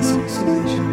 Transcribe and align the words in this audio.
That's 0.00 0.36
an. 0.38 0.87